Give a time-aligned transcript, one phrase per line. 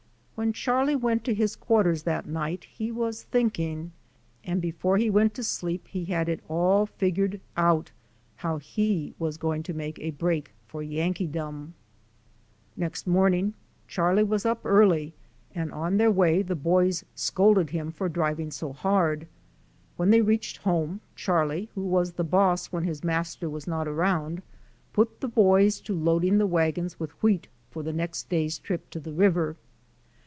[0.33, 3.91] When Charlie went to his quarters that night he was thinking,
[4.43, 7.91] and before he went to sleep he had it all figured out
[8.37, 11.75] how he was going to make a break for Yankeedom.
[11.75, 11.75] 586 D.
[11.75, 11.75] N.
[11.93, 12.73] Blazer.
[12.75, 12.77] j.i.s.h.s.
[12.77, 13.53] Next morning
[13.87, 15.13] Charlie was up early
[15.53, 19.27] and on their way the boys scolded him for driving so hard.
[19.95, 24.41] When they reached home Charlie, who was the boss when his master was not around,
[24.91, 28.99] put the boys to loading the wagons with wheat for the next day's trip to
[28.99, 29.55] the river.